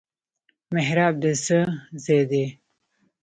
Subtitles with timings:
[0.73, 1.59] محراب د څه
[2.03, 2.45] ځای دی؟